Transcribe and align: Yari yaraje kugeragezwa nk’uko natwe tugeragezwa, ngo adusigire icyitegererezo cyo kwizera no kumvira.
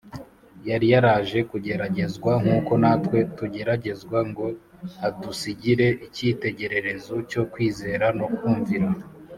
Yari 0.69 0.87
yaraje 0.93 1.39
kugeragezwa 1.51 2.31
nk’uko 2.41 2.71
natwe 2.81 3.17
tugeragezwa, 3.37 4.17
ngo 4.29 4.45
adusigire 5.07 5.87
icyitegererezo 6.05 7.15
cyo 7.31 7.43
kwizera 7.51 8.05
no 8.19 8.27
kumvira. 8.37 8.87